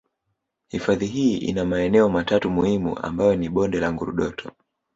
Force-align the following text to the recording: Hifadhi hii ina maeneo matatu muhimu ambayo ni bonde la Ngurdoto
Hifadhi 0.67 1.05
hii 1.07 1.37
ina 1.37 1.65
maeneo 1.65 2.09
matatu 2.09 2.49
muhimu 2.49 2.99
ambayo 2.99 3.35
ni 3.35 3.49
bonde 3.49 3.79
la 3.79 3.93
Ngurdoto 3.93 4.51